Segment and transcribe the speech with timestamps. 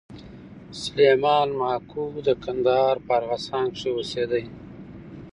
[0.81, 4.45] سلېمان ماکو د کندهار په ارغسان کښي اوسېدئ.